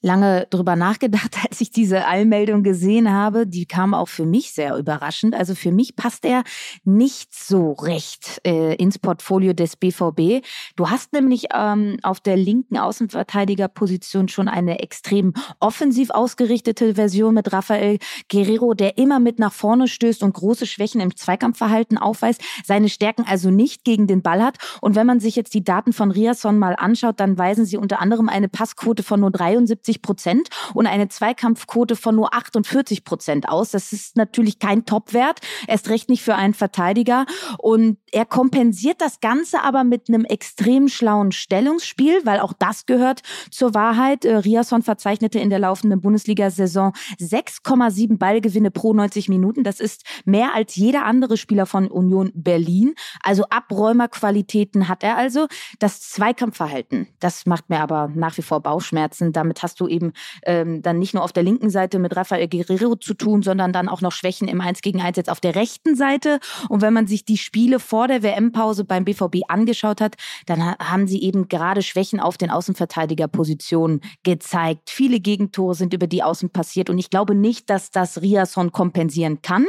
lange 0.00 0.46
drüber 0.50 0.76
nachgedacht, 0.76 1.36
als 1.48 1.60
ich 1.60 1.70
diese 1.70 2.06
Allmeldung 2.06 2.62
gesehen 2.62 3.12
habe. 3.12 3.46
Die 3.46 3.66
kam 3.66 3.94
auch 3.94 4.08
für 4.08 4.26
mich 4.26 4.52
sehr 4.52 4.76
überraschend. 4.76 5.34
Also 5.34 5.54
für 5.54 5.72
mich 5.72 5.96
passt 5.96 6.24
er 6.24 6.44
nicht 6.84 7.34
so 7.34 7.72
recht 7.72 8.40
äh, 8.46 8.74
ins 8.76 8.98
Portfolio 8.98 9.52
des 9.52 9.76
BVB. 9.76 10.44
Du 10.76 10.90
hast 10.90 11.12
nämlich 11.12 11.46
ähm, 11.54 11.98
auf 12.02 12.20
der 12.20 12.36
linken 12.36 12.78
Außenverteidigerposition 12.78 14.28
schon 14.28 14.48
eine 14.48 14.80
extrem 14.80 15.34
offensiv 15.60 16.10
ausgerichtete 16.10 16.94
Version 16.94 17.34
mit 17.34 17.52
Rafael 17.52 17.98
Guerrero, 18.30 18.74
der 18.74 18.98
immer 18.98 19.18
mit 19.18 19.38
nach 19.38 19.52
vorne 19.52 19.88
stößt 19.88 20.22
und 20.22 20.34
große 20.34 20.66
Schwächen 20.66 21.00
im 21.00 21.16
Zweikampfverhalten 21.16 21.98
aufweist, 21.98 22.42
seine 22.64 22.88
Stärken 22.88 23.24
also 23.26 23.50
nicht 23.50 23.84
gegen 23.84 24.06
den 24.06 24.22
Ball 24.22 24.42
hat. 24.42 24.58
Und 24.80 24.94
wenn 24.94 25.06
man 25.06 25.20
sich 25.20 25.36
jetzt 25.36 25.54
die 25.54 25.64
Daten 25.64 25.92
von 25.92 26.10
Riasson 26.10 26.58
mal 26.58 26.76
anschaut, 26.76 27.20
dann 27.20 27.38
weisen 27.38 27.64
sie 27.64 27.76
unter 27.76 28.00
anderem 28.00 28.28
eine 28.28 28.48
Passquote 28.48 29.02
von 29.02 29.20
nur 29.20 29.30
73 29.30 29.87
70 29.88 30.02
Prozent 30.02 30.48
und 30.74 30.86
eine 30.86 31.08
Zweikampfquote 31.08 31.96
von 31.96 32.14
nur 32.14 32.34
48 32.34 33.04
Prozent 33.04 33.48
aus. 33.48 33.70
Das 33.70 33.92
ist 33.92 34.16
natürlich 34.16 34.58
kein 34.58 34.84
Topwert, 34.84 35.40
erst 35.66 35.88
recht 35.88 36.10
nicht 36.10 36.22
für 36.22 36.34
einen 36.34 36.54
Verteidiger. 36.54 37.24
Und 37.58 37.98
er 38.12 38.26
kompensiert 38.26 39.00
das 39.00 39.20
Ganze 39.20 39.62
aber 39.62 39.84
mit 39.84 40.08
einem 40.08 40.24
extrem 40.24 40.88
schlauen 40.88 41.32
Stellungsspiel, 41.32 42.20
weil 42.24 42.40
auch 42.40 42.52
das 42.52 42.86
gehört 42.86 43.22
zur 43.50 43.74
Wahrheit. 43.74 44.24
Äh, 44.24 44.36
Riasson 44.36 44.82
verzeichnete 44.82 45.38
in 45.38 45.50
der 45.50 45.58
laufenden 45.58 46.00
Bundesliga-Saison 46.00 46.92
6,7 47.18 48.18
Ballgewinne 48.18 48.70
pro 48.70 48.92
90 48.92 49.28
Minuten. 49.28 49.64
Das 49.64 49.80
ist 49.80 50.04
mehr 50.24 50.54
als 50.54 50.76
jeder 50.76 51.04
andere 51.04 51.36
Spieler 51.36 51.66
von 51.66 51.88
Union 51.88 52.30
Berlin. 52.34 52.94
Also 53.22 53.44
Abräumerqualitäten 53.48 54.88
hat 54.88 55.02
er 55.02 55.16
also. 55.16 55.46
Das 55.78 56.00
Zweikampfverhalten, 56.00 57.08
das 57.20 57.46
macht 57.46 57.70
mir 57.70 57.80
aber 57.80 58.10
nach 58.14 58.36
wie 58.36 58.42
vor 58.42 58.60
Bauchschmerzen. 58.60 59.32
Damit 59.32 59.62
du 59.80 59.88
eben 59.88 60.12
ähm, 60.44 60.82
dann 60.82 60.98
nicht 60.98 61.14
nur 61.14 61.22
auf 61.22 61.32
der 61.32 61.42
linken 61.42 61.70
Seite 61.70 61.98
mit 61.98 62.16
Rafael 62.16 62.48
Guerrero 62.48 62.96
zu 62.96 63.14
tun, 63.14 63.42
sondern 63.42 63.72
dann 63.72 63.88
auch 63.88 64.00
noch 64.00 64.12
Schwächen 64.12 64.48
im 64.48 64.60
1 64.60 64.82
gegen 64.82 65.00
1 65.00 65.16
jetzt 65.16 65.30
auf 65.30 65.40
der 65.40 65.54
rechten 65.54 65.96
Seite. 65.96 66.40
Und 66.68 66.82
wenn 66.82 66.92
man 66.92 67.06
sich 67.06 67.24
die 67.24 67.38
Spiele 67.38 67.80
vor 67.80 68.08
der 68.08 68.22
WM-Pause 68.22 68.84
beim 68.84 69.04
BVB 69.04 69.42
angeschaut 69.48 70.00
hat, 70.00 70.16
dann 70.46 70.62
haben 70.62 71.06
sie 71.06 71.22
eben 71.22 71.48
gerade 71.48 71.82
Schwächen 71.82 72.20
auf 72.20 72.36
den 72.38 72.50
Außenverteidigerpositionen 72.50 74.00
gezeigt. 74.22 74.90
Viele 74.90 75.20
Gegentore 75.20 75.74
sind 75.74 75.94
über 75.94 76.06
die 76.06 76.22
Außen 76.22 76.50
passiert 76.50 76.90
und 76.90 76.98
ich 76.98 77.10
glaube 77.10 77.34
nicht, 77.34 77.70
dass 77.70 77.90
das 77.90 78.20
Riasson 78.22 78.72
kompensieren 78.72 79.42
kann. 79.42 79.66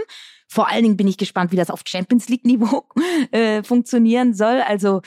Vor 0.52 0.68
allen 0.68 0.84
Dingen 0.84 0.98
bin 0.98 1.08
ich 1.08 1.18
gespannt, 1.18 1.52
wie 1.52 1.58
das 1.58 1.70
auf 1.70 1.84
Champions 1.86 2.28
League-Niveau 2.28 2.88
äh, 3.32 3.62
funktionieren 3.64 4.34
soll. 4.34 4.62
Also 4.62 5.02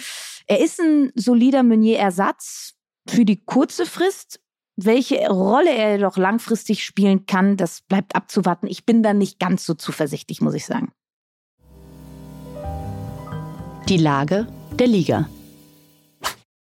er 0.46 0.60
ist 0.60 0.80
ein 0.80 1.10
solider 1.16 1.62
Meunier-Ersatz 1.62 2.74
für 3.08 3.24
die 3.24 3.44
kurze 3.44 3.84
Frist. 3.84 4.40
Welche 4.76 5.28
Rolle 5.28 5.70
er 5.70 5.98
doch 5.98 6.16
langfristig 6.16 6.84
spielen 6.84 7.26
kann, 7.26 7.56
das 7.56 7.82
bleibt 7.82 8.16
abzuwarten. 8.16 8.66
Ich 8.66 8.86
bin 8.86 9.02
da 9.02 9.12
nicht 9.12 9.38
ganz 9.38 9.66
so 9.66 9.74
zuversichtlich, 9.74 10.40
muss 10.40 10.54
ich 10.54 10.64
sagen. 10.64 10.92
Die 13.88 13.98
Lage 13.98 14.46
der 14.78 14.86
Liga. 14.86 15.28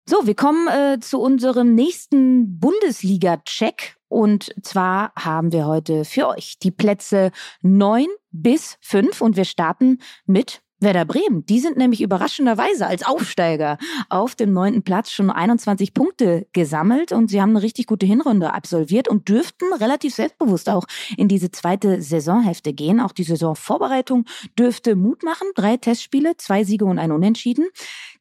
So, 0.09 0.25
wir 0.25 0.35
kommen 0.35 0.67
äh, 0.67 0.99
zu 0.99 1.19
unserem 1.19 1.73
nächsten 1.73 2.59
Bundesliga-Check. 2.59 3.97
Und 4.07 4.53
zwar 4.61 5.11
haben 5.15 5.51
wir 5.51 5.65
heute 5.65 6.05
für 6.05 6.29
euch 6.29 6.59
die 6.59 6.71
Plätze 6.71 7.31
9 7.61 8.05
bis 8.31 8.77
5 8.81 9.19
und 9.19 9.35
wir 9.35 9.43
starten 9.43 9.99
mit 10.25 10.61
Werder 10.79 11.05
Bremen, 11.05 11.43
die 11.46 11.60
sind 11.60 11.75
nämlich 11.75 12.01
überraschenderweise 12.01 12.86
als 12.86 13.03
Aufsteiger 13.03 13.79
auf 14.10 14.36
dem 14.36 14.53
neunten 14.53 14.84
Platz 14.84 15.12
schon 15.12 15.31
21 15.31 15.96
Punkte 15.96 16.48
gesammelt 16.53 17.12
und 17.12 17.31
sie 17.31 17.41
haben 17.41 17.50
eine 17.50 17.63
richtig 17.63 17.88
gute 17.88 18.05
Hinrunde 18.05 18.53
absolviert 18.53 19.07
und 19.07 19.27
dürften 19.27 19.74
relativ 19.74 20.13
selbstbewusst 20.13 20.69
auch 20.69 20.86
in 21.17 21.27
diese 21.27 21.50
zweite 21.50 22.01
Saisonhälfte 22.03 22.74
gehen. 22.74 23.00
Auch 23.00 23.12
die 23.12 23.24
Saisonvorbereitung 23.24 24.25
dürfte 24.57 24.96
Mut 24.96 25.24
machen. 25.24 25.48
Drei 25.55 25.77
Testspiele, 25.77 26.38
zwei 26.38 26.63
Siege 26.63 26.86
und 26.86 27.00
ein 27.00 27.12
Unentschieden. 27.12 27.65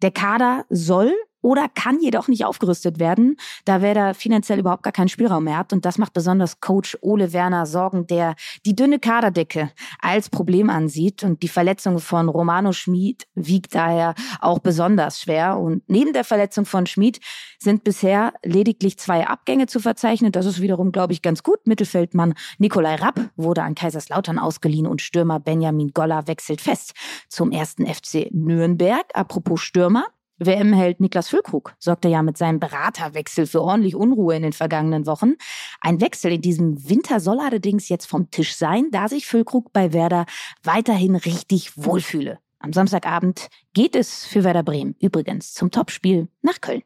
Der 0.00 0.10
Kader 0.10 0.64
soll 0.70 1.12
oder 1.46 1.68
kann 1.68 2.00
jedoch 2.00 2.26
nicht 2.26 2.44
aufgerüstet 2.44 2.98
werden, 2.98 3.36
da 3.64 3.80
Werder 3.80 4.14
finanziell 4.14 4.58
überhaupt 4.58 4.82
gar 4.82 4.92
keinen 4.92 5.08
Spielraum 5.08 5.44
mehr 5.44 5.58
hat. 5.58 5.72
Und 5.72 5.84
das 5.84 5.96
macht 5.96 6.12
besonders 6.12 6.60
Coach 6.60 6.98
Ole 7.02 7.32
Werner 7.32 7.66
Sorgen, 7.66 8.08
der 8.08 8.34
die 8.64 8.74
dünne 8.74 8.98
Kaderdecke 8.98 9.70
als 10.00 10.28
Problem 10.28 10.70
ansieht. 10.70 11.22
Und 11.22 11.44
die 11.44 11.48
Verletzung 11.48 12.00
von 12.00 12.28
Romano 12.28 12.72
Schmid 12.72 13.28
wiegt 13.36 13.76
daher 13.76 14.16
auch 14.40 14.58
besonders 14.58 15.20
schwer. 15.20 15.56
Und 15.56 15.84
neben 15.86 16.12
der 16.12 16.24
Verletzung 16.24 16.64
von 16.64 16.84
Schmid 16.86 17.20
sind 17.60 17.84
bisher 17.84 18.32
lediglich 18.42 18.98
zwei 18.98 19.28
Abgänge 19.28 19.68
zu 19.68 19.78
verzeichnen. 19.78 20.32
Das 20.32 20.46
ist 20.46 20.60
wiederum, 20.60 20.90
glaube 20.90 21.12
ich, 21.12 21.22
ganz 21.22 21.44
gut. 21.44 21.64
Mittelfeldmann 21.64 22.34
Nikolai 22.58 22.96
Rapp 22.96 23.20
wurde 23.36 23.62
an 23.62 23.76
Kaiserslautern 23.76 24.40
ausgeliehen 24.40 24.88
und 24.88 25.00
Stürmer 25.00 25.38
Benjamin 25.38 25.92
Goller 25.92 26.26
wechselt 26.26 26.60
fest 26.60 26.94
zum 27.28 27.52
ersten 27.52 27.86
FC 27.86 28.32
Nürnberg. 28.32 29.04
Apropos 29.14 29.60
Stürmer. 29.60 30.06
WM-Held 30.38 31.00
Niklas 31.00 31.28
Füllkrug 31.28 31.74
sorgte 31.78 32.08
ja 32.08 32.22
mit 32.22 32.36
seinem 32.36 32.60
Beraterwechsel 32.60 33.46
für 33.46 33.62
ordentlich 33.62 33.94
Unruhe 33.94 34.36
in 34.36 34.42
den 34.42 34.52
vergangenen 34.52 35.06
Wochen. 35.06 35.34
Ein 35.80 36.00
Wechsel 36.00 36.32
in 36.32 36.42
diesem 36.42 36.88
Winter 36.88 37.20
soll 37.20 37.40
allerdings 37.40 37.88
jetzt 37.88 38.06
vom 38.06 38.30
Tisch 38.30 38.54
sein, 38.56 38.90
da 38.90 39.08
sich 39.08 39.26
Füllkrug 39.26 39.72
bei 39.72 39.92
Werder 39.92 40.26
weiterhin 40.62 41.16
richtig 41.16 41.72
wohlfühle. 41.76 42.38
Am 42.58 42.72
Samstagabend 42.72 43.48
geht 43.74 43.94
es 43.94 44.24
für 44.24 44.44
Werder 44.44 44.62
Bremen 44.62 44.94
übrigens 45.00 45.54
zum 45.54 45.70
Topspiel 45.70 46.28
nach 46.42 46.60
Köln. 46.60 46.82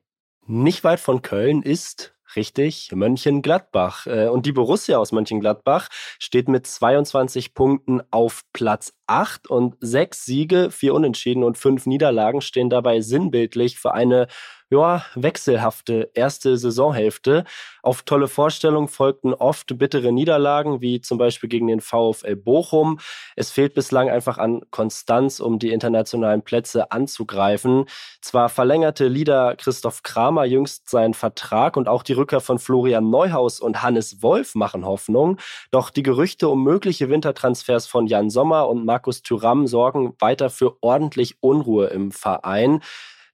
Nicht 0.47 0.85
weit 0.85 1.01
von 1.01 1.23
Köln 1.23 1.63
ist 1.63 2.15
Richtig, 2.37 2.91
Mönchengladbach. 2.93 4.07
Äh, 4.07 4.29
und 4.29 4.47
die 4.47 4.53
Borussia 4.53 4.99
aus 4.99 5.13
Mönchengladbach 5.13 5.89
steht 6.19 6.49
mit 6.49 6.67
22 6.67 7.55
Punkten 7.55 8.03
auf 8.11 8.43
Platz 8.53 8.93
8 9.07 9.49
und 9.49 9.77
sechs 9.81 10.25
Siege, 10.25 10.71
vier 10.71 10.95
Unentschieden 10.95 11.43
und 11.43 11.59
fünf 11.59 11.87
Niederlagen 11.87 12.41
stehen 12.41 12.71
dabei 12.71 13.01
sinnbildlich 13.01 13.79
für 13.79 13.93
eine 13.95 14.29
ja, 14.71 15.05
wechselhafte 15.17 16.11
erste 16.15 16.57
Saisonhälfte. 16.57 17.45
Auf 17.83 18.03
tolle 18.03 18.29
Vorstellungen 18.29 18.87
folgten 18.87 19.35
oft 19.35 19.77
bittere 19.79 20.13
Niederlagen, 20.13 20.81
wie 20.81 21.01
zum 21.01 21.19
Beispiel 21.19 21.49
gegen 21.49 21.67
den 21.67 21.81
VfL 21.81 22.37
Bochum. 22.37 23.01
Es 23.35 23.51
fehlt 23.51 23.75
bislang 23.75 24.09
einfach 24.09 24.39
an 24.39 24.63
Konstanz, 24.71 25.41
um 25.41 25.59
die 25.59 25.71
internationalen 25.73 26.43
Plätze 26.43 26.93
anzugreifen. 26.93 27.87
Zwar 28.21 28.49
verlängerte 28.49 29.09
Lieder 29.09 29.57
Christoph 29.57 30.05
Kramer 30.05 30.45
jüngst 30.45 30.89
seinen 30.89 31.15
Vertrag 31.15 31.77
und 31.77 31.89
auch 31.89 32.05
die 32.05 32.13
Rückkehr 32.13 32.41
von 32.41 32.61
Florian 32.61 33.11
Neuhaus 33.11 33.59
und 33.59 33.83
Hannes 33.83 34.23
Wolf 34.23 34.55
machen 34.55 34.85
Hoffnung. 34.85 35.39
Doch 35.73 35.91
die 35.91 36.05
Gerüchte 36.05 36.49
um 36.49 36.63
mögliche 36.63 37.09
Wintertransfers 37.09 37.89
von 37.89 38.07
Jan 38.07 38.31
Sommer 38.31 38.69
und 38.69 38.85
Markus 38.85 39.23
Thüram 39.23 39.67
sorgen 39.67 40.15
weiter 40.21 40.49
für 40.49 40.77
ordentlich 40.81 41.39
Unruhe 41.41 41.89
im 41.89 42.13
Verein. 42.13 42.81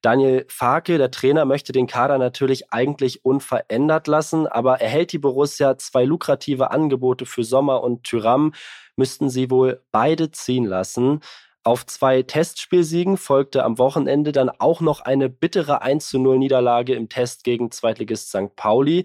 Daniel 0.06 0.46
Farke, 0.48 0.98
der 0.98 1.10
Trainer, 1.10 1.46
möchte 1.46 1.72
den 1.72 1.88
Kader 1.88 2.16
natürlich 2.18 2.72
eigentlich 2.72 3.24
unverändert 3.24 4.06
lassen, 4.06 4.46
aber 4.46 4.80
erhält 4.80 5.10
die 5.10 5.18
Borussia 5.18 5.78
zwei 5.78 6.04
lukrative 6.04 6.70
Angebote 6.70 7.26
für 7.26 7.42
Sommer 7.42 7.82
und 7.82 8.04
Tyram, 8.04 8.54
müssten 8.94 9.30
sie 9.30 9.50
wohl 9.50 9.82
beide 9.90 10.30
ziehen 10.30 10.64
lassen. 10.64 11.22
Auf 11.64 11.86
zwei 11.86 12.22
Testspielsiegen 12.22 13.16
folgte 13.16 13.64
am 13.64 13.78
Wochenende 13.78 14.30
dann 14.30 14.48
auch 14.48 14.80
noch 14.80 15.00
eine 15.00 15.28
bittere 15.28 15.82
1 15.82 16.06
zu 16.06 16.20
0 16.20 16.38
Niederlage 16.38 16.94
im 16.94 17.08
Test 17.08 17.42
gegen 17.42 17.72
Zweitligist 17.72 18.28
St. 18.28 18.54
Pauli. 18.54 19.02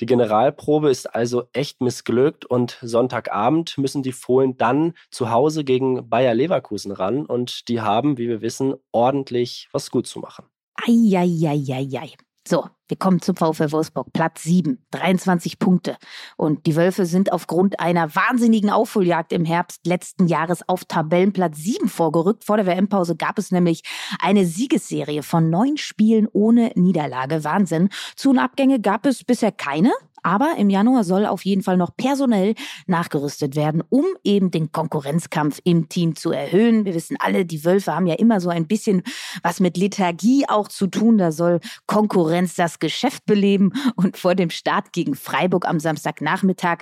Die 0.00 0.06
Generalprobe 0.06 0.90
ist 0.90 1.14
also 1.14 1.44
echt 1.52 1.80
missglückt 1.80 2.44
und 2.44 2.78
Sonntagabend 2.82 3.78
müssen 3.78 4.02
die 4.02 4.12
Fohlen 4.12 4.56
dann 4.56 4.94
zu 5.10 5.30
Hause 5.30 5.64
gegen 5.64 6.08
Bayer 6.08 6.34
Leverkusen 6.34 6.90
ran 6.92 7.26
und 7.26 7.68
die 7.68 7.80
haben, 7.80 8.18
wie 8.18 8.28
wir 8.28 8.42
wissen, 8.42 8.74
ordentlich 8.92 9.68
was 9.72 9.90
gut 9.90 10.06
zu 10.06 10.18
machen. 10.18 10.46
Eieieiei. 10.76 12.14
So, 12.46 12.68
wir 12.88 12.98
kommen 12.98 13.22
zum 13.22 13.36
VfL 13.36 13.72
Wolfsburg. 13.72 14.12
Platz 14.12 14.42
7, 14.42 14.84
23 14.90 15.58
Punkte. 15.58 15.96
Und 16.36 16.66
die 16.66 16.76
Wölfe 16.76 17.06
sind 17.06 17.32
aufgrund 17.32 17.80
einer 17.80 18.14
wahnsinnigen 18.14 18.68
Aufholjagd 18.68 19.32
im 19.32 19.46
Herbst 19.46 19.86
letzten 19.86 20.26
Jahres 20.26 20.68
auf 20.68 20.84
Tabellenplatz 20.84 21.56
7 21.56 21.88
vorgerückt. 21.88 22.44
Vor 22.44 22.58
der 22.58 22.66
WM-Pause 22.66 23.16
gab 23.16 23.38
es 23.38 23.50
nämlich 23.50 23.82
eine 24.20 24.44
Siegesserie 24.44 25.22
von 25.22 25.48
neun 25.48 25.78
Spielen 25.78 26.28
ohne 26.30 26.72
Niederlage. 26.74 27.44
Wahnsinn. 27.44 27.88
Zu- 28.14 28.30
und 28.30 28.38
Abgänge 28.38 28.78
gab 28.78 29.06
es 29.06 29.24
bisher 29.24 29.52
keine. 29.52 29.92
Aber 30.24 30.54
im 30.56 30.70
Januar 30.70 31.04
soll 31.04 31.26
auf 31.26 31.44
jeden 31.44 31.62
Fall 31.62 31.76
noch 31.76 31.94
personell 31.96 32.54
nachgerüstet 32.86 33.56
werden, 33.56 33.82
um 33.90 34.06
eben 34.24 34.50
den 34.50 34.72
Konkurrenzkampf 34.72 35.60
im 35.64 35.90
Team 35.90 36.16
zu 36.16 36.32
erhöhen. 36.32 36.86
Wir 36.86 36.94
wissen 36.94 37.18
alle, 37.20 37.44
die 37.44 37.64
Wölfe 37.64 37.94
haben 37.94 38.06
ja 38.06 38.14
immer 38.14 38.40
so 38.40 38.48
ein 38.48 38.66
bisschen 38.66 39.02
was 39.42 39.60
mit 39.60 39.76
Lethargie 39.76 40.46
auch 40.48 40.68
zu 40.68 40.86
tun. 40.86 41.18
Da 41.18 41.30
soll 41.30 41.60
Konkurrenz 41.86 42.54
das 42.54 42.78
Geschäft 42.78 43.26
beleben. 43.26 43.72
Und 43.96 44.16
vor 44.16 44.34
dem 44.34 44.48
Start 44.48 44.92
gegen 44.92 45.14
Freiburg 45.14 45.68
am 45.68 45.78
Samstagnachmittag 45.78 46.78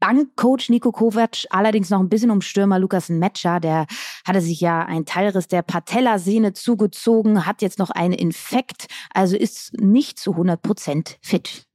Bankcoach 0.00 0.70
Nico 0.70 0.92
Kovac 0.92 1.44
allerdings 1.50 1.90
noch 1.90 2.00
ein 2.00 2.08
bisschen 2.08 2.30
um 2.30 2.40
Stürmer 2.40 2.78
Lukas 2.78 3.10
Metscher. 3.10 3.60
Der 3.60 3.86
hatte 4.26 4.40
sich 4.40 4.60
ja 4.60 4.80
ein 4.84 5.04
Teilriss 5.04 5.48
der 5.48 5.62
Patellasehne 5.62 6.54
zugezogen, 6.54 7.44
hat 7.44 7.60
jetzt 7.60 7.78
noch 7.78 7.90
einen 7.90 8.14
Infekt, 8.14 8.86
also 9.12 9.36
ist 9.36 9.74
nicht 9.78 10.18
zu 10.18 10.32
100 10.32 10.62
Prozent 10.62 11.18
fit. 11.20 11.67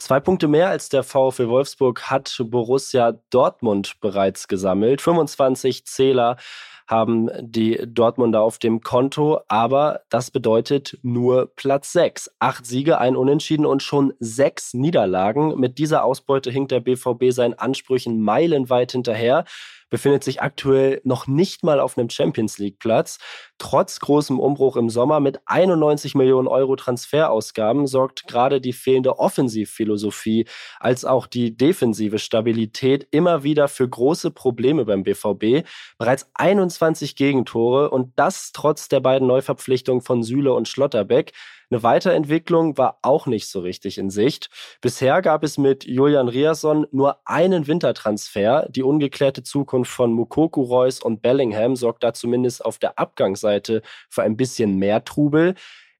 Zwei 0.00 0.18
Punkte 0.18 0.48
mehr 0.48 0.70
als 0.70 0.88
der 0.88 1.02
VfL 1.02 1.48
Wolfsburg 1.48 2.04
hat 2.04 2.42
Borussia 2.46 3.20
Dortmund 3.28 4.00
bereits 4.00 4.48
gesammelt. 4.48 5.02
25 5.02 5.84
Zähler 5.84 6.38
haben 6.90 7.30
die 7.40 7.80
Dortmunder 7.86 8.42
auf 8.42 8.58
dem 8.58 8.80
Konto, 8.80 9.40
aber 9.48 10.00
das 10.10 10.30
bedeutet 10.30 10.98
nur 11.02 11.52
Platz 11.54 11.92
6. 11.92 12.32
Acht 12.40 12.66
Siege, 12.66 12.98
ein 12.98 13.16
Unentschieden 13.16 13.64
und 13.64 13.82
schon 13.82 14.12
sechs 14.18 14.74
Niederlagen. 14.74 15.58
Mit 15.58 15.78
dieser 15.78 16.04
Ausbeute 16.04 16.50
hinkt 16.50 16.72
der 16.72 16.80
BVB 16.80 17.30
seinen 17.30 17.54
Ansprüchen 17.54 18.20
meilenweit 18.20 18.92
hinterher 18.92 19.44
befindet 19.90 20.24
sich 20.24 20.40
aktuell 20.40 21.00
noch 21.04 21.26
nicht 21.26 21.64
mal 21.64 21.80
auf 21.80 21.98
einem 21.98 22.08
Champions 22.08 22.58
League 22.58 22.78
Platz. 22.78 23.18
Trotz 23.58 24.00
großem 24.00 24.38
Umbruch 24.38 24.76
im 24.76 24.88
Sommer 24.88 25.20
mit 25.20 25.40
91 25.46 26.14
Millionen 26.14 26.48
Euro 26.48 26.76
Transferausgaben 26.76 27.86
sorgt 27.86 28.26
gerade 28.26 28.60
die 28.60 28.72
fehlende 28.72 29.18
Offensivphilosophie 29.18 30.46
als 30.78 31.04
auch 31.04 31.26
die 31.26 31.56
defensive 31.56 32.18
Stabilität 32.18 33.06
immer 33.10 33.42
wieder 33.42 33.68
für 33.68 33.88
große 33.88 34.30
Probleme 34.30 34.84
beim 34.84 35.02
BVB. 35.02 35.66
Bereits 35.98 36.30
21 36.34 36.79
Gegentore 37.16 37.90
und 37.90 38.12
das 38.16 38.52
trotz 38.52 38.88
der 38.88 39.00
beiden 39.00 39.28
Neuverpflichtungen 39.28 40.00
von 40.00 40.22
Süle 40.22 40.54
und 40.54 40.68
Schlotterbeck. 40.68 41.32
Eine 41.70 41.82
Weiterentwicklung 41.82 42.78
war 42.78 42.98
auch 43.02 43.26
nicht 43.26 43.48
so 43.48 43.60
richtig 43.60 43.98
in 43.98 44.10
Sicht. 44.10 44.50
Bisher 44.80 45.22
gab 45.22 45.44
es 45.44 45.56
mit 45.56 45.84
Julian 45.84 46.28
Riasson 46.28 46.86
nur 46.90 47.20
einen 47.26 47.66
Wintertransfer. 47.68 48.66
Die 48.70 48.82
ungeklärte 48.82 49.42
Zukunft 49.42 49.92
von 49.92 50.12
Mukoku 50.12 50.62
Reus 50.62 51.00
und 51.00 51.22
Bellingham 51.22 51.76
sorgt 51.76 52.02
da 52.02 52.12
zumindest 52.12 52.64
auf 52.64 52.78
der 52.78 52.98
Abgangsseite 52.98 53.82
für 54.08 54.22
ein 54.22 54.36
bisschen 54.36 54.76
mehr 54.78 55.04
Trubel. 55.04 55.54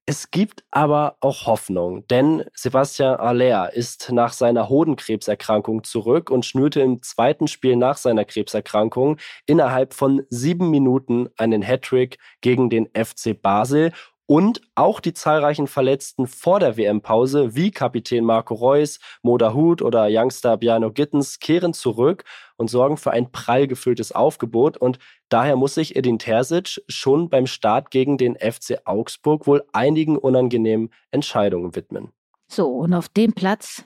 Es 0.07 0.31
gibt 0.31 0.63
aber 0.71 1.17
auch 1.21 1.45
Hoffnung, 1.45 2.07
denn 2.07 2.43
Sebastian 2.55 3.17
Aller 3.17 3.71
ist 3.73 4.11
nach 4.11 4.33
seiner 4.33 4.67
Hodenkrebserkrankung 4.67 5.83
zurück 5.83 6.31
und 6.31 6.43
schnürte 6.43 6.81
im 6.81 7.03
zweiten 7.03 7.47
Spiel 7.47 7.75
nach 7.75 7.97
seiner 7.97 8.25
Krebserkrankung 8.25 9.17
innerhalb 9.45 9.93
von 9.93 10.23
sieben 10.29 10.71
Minuten 10.71 11.29
einen 11.37 11.61
Hattrick 11.61 12.17
gegen 12.41 12.71
den 12.71 12.89
FC 12.95 13.39
Basel 13.39 13.91
und 14.31 14.61
auch 14.75 15.01
die 15.01 15.13
zahlreichen 15.13 15.67
Verletzten 15.67 16.25
vor 16.25 16.61
der 16.61 16.77
WM-Pause, 16.77 17.53
wie 17.53 17.69
Kapitän 17.69 18.23
Marco 18.23 18.53
Reus, 18.53 18.99
Moda 19.23 19.53
Hut 19.53 19.81
oder 19.81 20.07
Youngster 20.09 20.55
Biano 20.55 20.91
Gittens, 20.91 21.39
kehren 21.39 21.73
zurück 21.73 22.23
und 22.55 22.69
sorgen 22.69 22.95
für 22.95 23.11
ein 23.11 23.31
prall 23.33 23.67
gefülltes 23.67 24.13
Aufgebot. 24.13 24.77
Und 24.77 24.99
daher 25.31 25.55
muss 25.55 25.75
sich 25.75 25.95
Edin 25.95 26.19
Terzic 26.19 26.81
schon 26.87 27.29
beim 27.29 27.47
Start 27.47 27.91
gegen 27.91 28.17
den 28.17 28.35
FC 28.35 28.81
Augsburg 28.85 29.47
wohl 29.47 29.63
einigen 29.73 30.17
unangenehmen 30.17 30.91
Entscheidungen 31.09 31.75
widmen. 31.75 32.11
So, 32.47 32.67
und 32.67 32.93
auf 32.93 33.09
dem 33.09 33.33
Platz, 33.33 33.85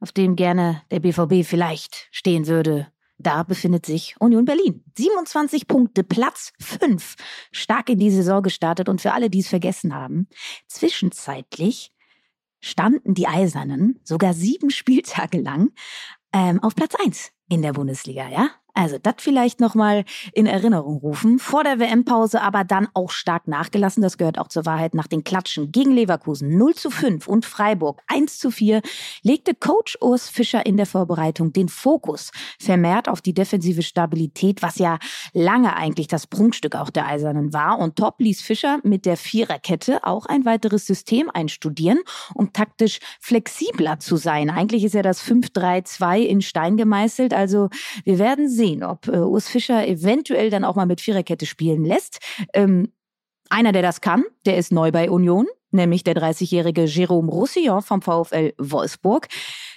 auf 0.00 0.12
dem 0.12 0.36
gerne 0.36 0.82
der 0.90 1.00
BVB 1.00 1.46
vielleicht 1.48 2.08
stehen 2.10 2.46
würde, 2.46 2.88
da 3.18 3.42
befindet 3.44 3.86
sich 3.86 4.16
Union 4.18 4.44
Berlin. 4.44 4.84
27 4.96 5.68
Punkte, 5.68 6.02
Platz 6.02 6.52
5. 6.60 7.14
Stark 7.52 7.88
in 7.88 7.98
die 7.98 8.10
Saison 8.10 8.42
gestartet 8.42 8.88
und 8.88 9.00
für 9.00 9.12
alle, 9.12 9.30
die 9.30 9.40
es 9.40 9.48
vergessen 9.48 9.94
haben, 9.94 10.28
zwischenzeitlich 10.66 11.92
standen 12.60 13.14
die 13.14 13.26
Eisernen 13.26 14.00
sogar 14.02 14.34
sieben 14.34 14.70
Spieltage 14.70 15.38
lang 15.40 15.70
ähm, 16.32 16.62
auf 16.62 16.74
Platz 16.74 16.94
1 16.94 17.32
in 17.48 17.62
der 17.62 17.72
Bundesliga, 17.72 18.28
ja? 18.28 18.50
Also 18.74 18.96
das 18.98 19.14
vielleicht 19.18 19.60
nochmal 19.60 20.04
in 20.32 20.46
Erinnerung 20.46 20.96
rufen. 20.96 21.38
Vor 21.38 21.62
der 21.62 21.78
WM-Pause 21.78 22.40
aber 22.40 22.64
dann 22.64 22.88
auch 22.94 23.10
stark 23.10 23.46
nachgelassen. 23.46 24.02
Das 24.02 24.16
gehört 24.16 24.38
auch 24.38 24.48
zur 24.48 24.64
Wahrheit. 24.64 24.94
Nach 24.94 25.06
den 25.06 25.24
Klatschen 25.24 25.72
gegen 25.72 25.92
Leverkusen 25.92 26.56
0 26.56 26.74
zu 26.74 26.90
5 26.90 27.28
und 27.28 27.44
Freiburg 27.44 28.00
1 28.06 28.38
zu 28.38 28.50
4 28.50 28.80
legte 29.22 29.54
Coach 29.54 29.98
Urs 30.00 30.30
Fischer 30.30 30.64
in 30.64 30.78
der 30.78 30.86
Vorbereitung 30.86 31.52
den 31.52 31.68
Fokus 31.68 32.30
vermehrt 32.58 33.08
auf 33.08 33.20
die 33.20 33.34
defensive 33.34 33.82
Stabilität, 33.82 34.62
was 34.62 34.78
ja 34.78 34.98
lange 35.34 35.76
eigentlich 35.76 36.06
das 36.06 36.26
Prunkstück 36.26 36.74
auch 36.74 36.88
der 36.88 37.06
Eisernen 37.06 37.52
war. 37.52 37.78
Und 37.78 37.96
top 37.96 38.20
ließ 38.20 38.40
Fischer 38.40 38.78
mit 38.84 39.04
der 39.04 39.18
Viererkette 39.18 40.04
auch 40.04 40.24
ein 40.24 40.46
weiteres 40.46 40.86
System 40.86 41.28
einstudieren, 41.28 41.98
um 42.34 42.54
taktisch 42.54 43.00
flexibler 43.20 43.98
zu 43.98 44.16
sein. 44.16 44.48
Eigentlich 44.48 44.84
ist 44.84 44.94
ja 44.94 45.02
das 45.02 45.22
5-3-2 45.22 46.20
in 46.20 46.40
Stein 46.40 46.78
gemeißelt. 46.78 47.34
Also 47.34 47.68
wir 48.04 48.18
werden 48.18 48.48
sehen, 48.48 48.61
sehen, 48.62 48.84
ob 48.84 49.08
äh, 49.08 49.18
Urs 49.18 49.48
Fischer 49.48 49.86
eventuell 49.88 50.48
dann 50.48 50.64
auch 50.64 50.76
mal 50.76 50.86
mit 50.86 51.00
Viererkette 51.00 51.46
spielen 51.46 51.84
lässt. 51.84 52.20
Ähm, 52.54 52.92
einer, 53.50 53.72
der 53.72 53.82
das 53.82 54.00
kann, 54.00 54.24
der 54.46 54.56
ist 54.56 54.70
neu 54.70 54.92
bei 54.92 55.10
Union, 55.10 55.46
nämlich 55.72 56.04
der 56.04 56.14
30-jährige 56.14 56.84
Jérôme 56.84 57.28
Roussillon 57.28 57.82
vom 57.82 58.02
VfL 58.02 58.54
Wolfsburg. 58.58 59.26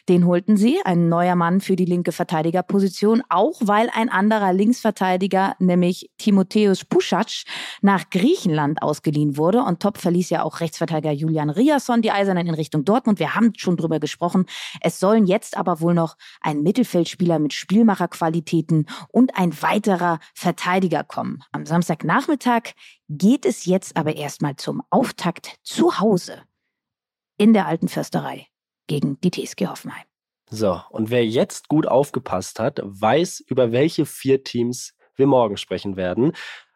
Den 0.07 0.27
holten 0.27 0.55
sie, 0.55 0.79
ein 0.85 1.09
neuer 1.09 1.35
Mann 1.35 1.61
für 1.61 1.75
die 1.75 1.85
linke 1.85 2.11
Verteidigerposition, 2.11 3.23
auch 3.29 3.55
weil 3.59 3.89
ein 3.91 4.09
anderer 4.09 4.53
Linksverteidiger, 4.53 5.55
nämlich 5.57 6.11
Timotheus 6.19 6.85
Puschatsch, 6.85 7.45
nach 7.81 8.11
Griechenland 8.11 8.83
ausgeliehen 8.83 9.35
wurde. 9.35 9.63
Und 9.63 9.81
top 9.81 9.97
verließ 9.97 10.29
ja 10.29 10.43
auch 10.43 10.59
Rechtsverteidiger 10.59 11.11
Julian 11.11 11.49
Riasson 11.49 12.03
die 12.03 12.11
Eisernen 12.11 12.45
in 12.45 12.53
Richtung 12.53 12.85
Dortmund. 12.85 13.17
Wir 13.17 13.33
haben 13.33 13.53
schon 13.57 13.77
drüber 13.77 13.99
gesprochen. 13.99 14.45
Es 14.79 14.99
sollen 14.99 15.25
jetzt 15.25 15.57
aber 15.57 15.81
wohl 15.81 15.95
noch 15.95 16.17
ein 16.39 16.61
Mittelfeldspieler 16.61 17.39
mit 17.39 17.53
Spielmacherqualitäten 17.53 18.85
und 19.09 19.35
ein 19.37 19.59
weiterer 19.63 20.19
Verteidiger 20.35 21.03
kommen. 21.03 21.41
Am 21.51 21.65
Samstagnachmittag 21.65 22.73
geht 23.09 23.45
es 23.45 23.65
jetzt 23.65 23.97
aber 23.97 24.15
erstmal 24.15 24.55
zum 24.55 24.83
Auftakt 24.91 25.55
zu 25.63 25.99
Hause 25.99 26.43
in 27.37 27.53
der 27.53 27.65
alten 27.65 27.87
Försterei 27.87 28.47
gegen 28.87 29.19
die 29.21 29.31
TSG 29.31 29.67
Hoffenheim. 29.67 30.03
So, 30.49 30.79
und 30.89 31.09
wer 31.09 31.25
jetzt 31.25 31.69
gut 31.69 31.87
aufgepasst 31.87 32.59
hat, 32.59 32.79
weiß, 32.83 33.43
über 33.47 33.71
welche 33.71 34.05
vier 34.05 34.43
Teams 34.43 34.93
wir 35.15 35.27
morgen 35.27 35.57
sprechen 35.57 35.95
werden. 35.95 36.33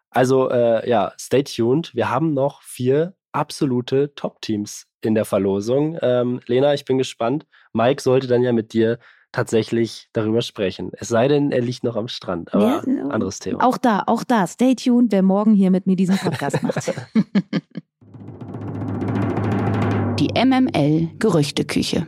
Also 0.09 0.49
äh, 0.49 0.89
ja, 0.89 1.13
stay 1.19 1.43
tuned. 1.43 1.93
Wir 1.93 2.09
haben 2.09 2.33
noch 2.33 2.61
vier 2.63 3.15
absolute 3.31 4.13
Top-Teams 4.15 4.87
in 5.01 5.13
der 5.13 5.25
Verlosung. 5.25 5.97
Ähm, 6.01 6.39
Lena, 6.47 6.73
ich 6.73 6.85
bin 6.85 6.97
gespannt. 6.97 7.45
Mike 7.73 8.01
sollte 8.01 8.27
dann 8.27 8.41
ja 8.41 8.51
mit 8.53 8.73
dir 8.73 8.97
tatsächlich 9.31 10.09
darüber 10.13 10.41
sprechen. 10.41 10.91
Es 10.93 11.09
sei 11.09 11.27
denn, 11.27 11.51
er 11.51 11.61
liegt 11.61 11.83
noch 11.83 11.95
am 11.95 12.07
Strand. 12.07 12.53
Aber 12.53 12.83
ja, 12.87 13.09
anderes 13.09 13.39
Thema. 13.39 13.63
Auch 13.63 13.77
da, 13.77 14.03
auch 14.07 14.23
da. 14.23 14.47
Stay 14.47 14.73
tuned, 14.73 15.11
wer 15.11 15.21
morgen 15.21 15.53
hier 15.53 15.69
mit 15.69 15.85
mir 15.85 15.95
diesen 15.95 16.17
Podcast 16.17 16.63
macht. 16.63 16.91
Die 20.19 20.33
MML 20.33 21.11
Gerüchteküche. 21.17 22.07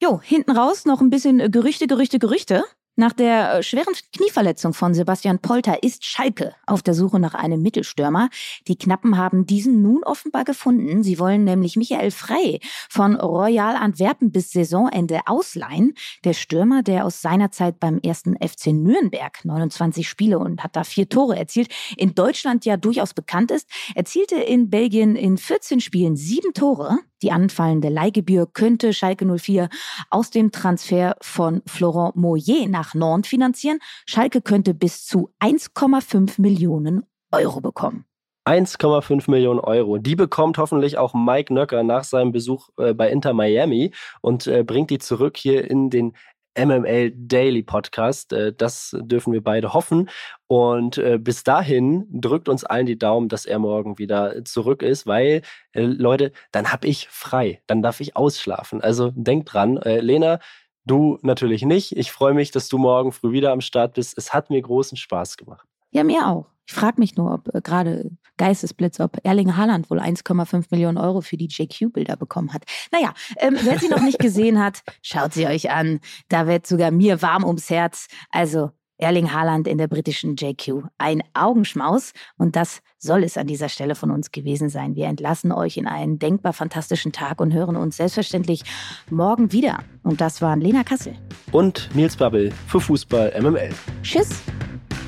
Jo, 0.00 0.20
hinten 0.22 0.52
raus 0.52 0.84
noch 0.84 1.00
ein 1.00 1.10
bisschen 1.10 1.50
Gerüchte, 1.50 1.88
Gerüchte, 1.88 2.20
Gerüchte. 2.20 2.62
Nach 3.00 3.14
der 3.14 3.54
äh, 3.54 3.62
schweren 3.62 3.94
Knieverletzung 4.14 4.74
von 4.74 4.92
Sebastian 4.92 5.38
Polter 5.38 5.82
ist 5.82 6.04
Schalke 6.04 6.54
auf 6.66 6.82
der 6.82 6.92
Suche 6.92 7.18
nach 7.18 7.32
einem 7.32 7.62
Mittelstürmer. 7.62 8.28
Die 8.68 8.76
Knappen 8.76 9.16
haben 9.16 9.46
diesen 9.46 9.80
nun 9.80 10.04
offenbar 10.04 10.44
gefunden. 10.44 11.02
Sie 11.02 11.18
wollen 11.18 11.44
nämlich 11.44 11.76
Michael 11.76 12.10
Frey 12.10 12.60
von 12.90 13.16
Royal 13.16 13.76
Antwerpen 13.76 14.32
bis 14.32 14.52
Saisonende 14.52 15.20
ausleihen. 15.24 15.94
Der 16.24 16.34
Stürmer, 16.34 16.82
der 16.82 17.06
aus 17.06 17.22
seiner 17.22 17.50
Zeit 17.50 17.80
beim 17.80 18.00
ersten 18.00 18.36
FC 18.36 18.66
Nürnberg 18.66 19.46
29 19.46 20.06
Spiele 20.06 20.38
und 20.38 20.62
hat 20.62 20.76
da 20.76 20.84
vier 20.84 21.08
Tore 21.08 21.38
erzielt, 21.38 21.72
in 21.96 22.14
Deutschland 22.14 22.66
ja 22.66 22.76
durchaus 22.76 23.14
bekannt 23.14 23.50
ist, 23.50 23.66
erzielte 23.94 24.36
in 24.36 24.68
Belgien 24.68 25.16
in 25.16 25.38
14 25.38 25.80
Spielen 25.80 26.16
sieben 26.16 26.52
Tore. 26.52 26.98
Die 27.22 27.32
anfallende 27.32 27.88
Leihgebühr 27.88 28.46
könnte 28.52 28.92
Schalke 28.92 29.26
04 29.26 29.68
aus 30.10 30.30
dem 30.30 30.52
Transfer 30.52 31.16
von 31.20 31.62
Florent 31.66 32.16
Moyer 32.16 32.68
nach 32.68 32.94
Nantes 32.94 33.28
finanzieren. 33.28 33.78
Schalke 34.06 34.40
könnte 34.40 34.74
bis 34.74 35.06
zu 35.06 35.30
1,5 35.40 36.40
Millionen 36.40 37.04
Euro 37.32 37.60
bekommen. 37.60 38.04
1,5 38.46 39.30
Millionen 39.30 39.60
Euro. 39.60 39.98
Die 39.98 40.16
bekommt 40.16 40.58
hoffentlich 40.58 40.98
auch 40.98 41.14
Mike 41.14 41.52
Nöcker 41.52 41.82
nach 41.82 42.04
seinem 42.04 42.32
Besuch 42.32 42.70
äh, 42.78 42.94
bei 42.94 43.10
Inter 43.10 43.34
Miami 43.34 43.92
und 44.22 44.46
äh, 44.46 44.64
bringt 44.64 44.90
die 44.90 44.98
zurück 44.98 45.36
hier 45.36 45.70
in 45.70 45.90
den 45.90 46.16
MML 46.58 47.12
Daily 47.14 47.62
Podcast. 47.62 48.32
Äh, 48.32 48.52
das 48.52 48.96
dürfen 49.00 49.32
wir 49.32 49.42
beide 49.42 49.72
hoffen. 49.72 50.08
Und 50.46 50.98
äh, 50.98 51.18
bis 51.18 51.44
dahin 51.44 52.06
drückt 52.10 52.48
uns 52.48 52.64
allen 52.64 52.86
die 52.86 52.98
Daumen, 52.98 53.28
dass 53.28 53.46
er 53.46 53.58
morgen 53.58 53.98
wieder 53.98 54.44
zurück 54.44 54.82
ist, 54.82 55.06
weil, 55.06 55.42
äh, 55.72 55.82
Leute, 55.82 56.32
dann 56.52 56.72
habe 56.72 56.86
ich 56.86 57.08
frei. 57.08 57.62
Dann 57.66 57.82
darf 57.82 58.00
ich 58.00 58.16
ausschlafen. 58.16 58.80
Also 58.80 59.12
denkt 59.14 59.52
dran, 59.52 59.76
Lena, 59.84 60.38
du 60.84 61.18
natürlich 61.22 61.62
nicht. 61.62 61.96
Ich 61.96 62.12
freue 62.12 62.34
mich, 62.34 62.50
dass 62.50 62.68
du 62.68 62.78
morgen 62.78 63.12
früh 63.12 63.32
wieder 63.32 63.52
am 63.52 63.60
Start 63.60 63.94
bist. 63.94 64.16
Es 64.18 64.32
hat 64.32 64.50
mir 64.50 64.60
großen 64.60 64.96
Spaß 64.96 65.36
gemacht. 65.36 65.66
Ja, 65.90 66.04
mir 66.04 66.26
auch. 66.26 66.46
Ich 66.70 66.74
frage 66.74 67.00
mich 67.00 67.16
nur, 67.16 67.34
ob 67.34 67.52
äh, 67.52 67.60
gerade 67.60 68.12
Geistesblitz, 68.36 69.00
ob 69.00 69.18
Erling 69.24 69.56
Haaland 69.56 69.90
wohl 69.90 69.98
1,5 69.98 70.66
Millionen 70.70 70.98
Euro 70.98 71.20
für 71.20 71.36
die 71.36 71.48
JQ-Bilder 71.48 72.16
bekommen 72.16 72.52
hat. 72.52 72.62
Naja, 72.92 73.12
ähm, 73.38 73.58
wer 73.60 73.80
sie 73.80 73.88
noch 73.88 74.00
nicht 74.00 74.18
gesehen 74.20 74.62
hat, 74.62 74.82
schaut 75.02 75.34
sie 75.34 75.48
euch 75.48 75.72
an. 75.72 75.98
Da 76.28 76.46
wird 76.46 76.68
sogar 76.68 76.92
mir 76.92 77.22
warm 77.22 77.42
ums 77.42 77.70
Herz. 77.70 78.06
Also 78.30 78.70
Erling 78.98 79.32
Haaland 79.32 79.66
in 79.66 79.78
der 79.78 79.88
britischen 79.88 80.36
JQ. 80.36 80.84
Ein 80.96 81.24
Augenschmaus. 81.34 82.12
Und 82.38 82.54
das 82.54 82.82
soll 82.98 83.24
es 83.24 83.36
an 83.36 83.48
dieser 83.48 83.68
Stelle 83.68 83.96
von 83.96 84.12
uns 84.12 84.30
gewesen 84.30 84.68
sein. 84.68 84.94
Wir 84.94 85.06
entlassen 85.06 85.50
euch 85.50 85.76
in 85.76 85.88
einen 85.88 86.20
denkbar 86.20 86.52
fantastischen 86.52 87.10
Tag 87.10 87.40
und 87.40 87.52
hören 87.52 87.74
uns 87.74 87.96
selbstverständlich 87.96 88.62
morgen 89.10 89.50
wieder. 89.50 89.80
Und 90.04 90.20
das 90.20 90.40
waren 90.40 90.60
Lena 90.60 90.84
Kassel. 90.84 91.16
Und 91.50 91.90
Nils 91.94 92.16
Babbel 92.16 92.52
für 92.68 92.80
Fußball 92.80 93.34
MML. 93.42 93.70
Tschüss. 94.04 94.40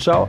Ciao. 0.01 0.29